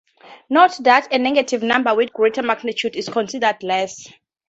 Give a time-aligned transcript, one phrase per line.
[0.49, 4.11] Note that a negative number with greater magnitude is considered less.